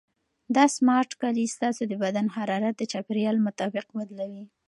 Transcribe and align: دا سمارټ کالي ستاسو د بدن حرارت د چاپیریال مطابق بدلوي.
دا 0.55 0.65
سمارټ 0.75 1.09
کالي 1.21 1.45
ستاسو 1.55 1.81
د 1.87 1.93
بدن 2.03 2.25
حرارت 2.35 2.75
د 2.77 2.83
چاپیریال 2.91 3.37
مطابق 3.47 3.87
بدلوي. 3.97 4.43